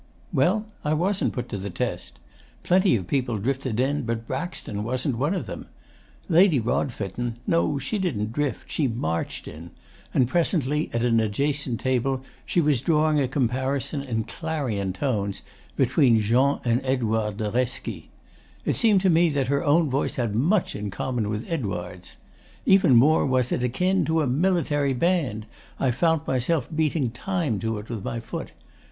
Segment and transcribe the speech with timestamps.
[0.33, 2.17] 'Well, I wasn't put to the test.
[2.63, 5.67] Plenty of people drifted in, but Braxton wasn't one of them.
[6.27, 9.69] Lady Rodfitten no, she didn't drift, she marched, in;
[10.11, 15.43] and presently, at an adjacent table, she was drawing a comparison, in clarion tones,
[15.75, 18.07] between Jean and Edouard de Reszke.
[18.65, 22.15] It seemed to me that her own voice had much in common with Edouard's.
[22.65, 25.45] Even more was it akin to a military band.
[25.79, 28.51] I found myself beating time to it with my foot.